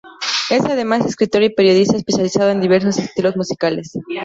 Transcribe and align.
Es 0.49 0.65
además 0.65 1.05
escritor 1.05 1.43
y 1.43 1.51
periodista 1.53 1.95
especializado 1.95 2.49
en 2.49 2.59
diversos 2.59 2.97
estilos 2.97 3.35
musicales. 3.37 3.93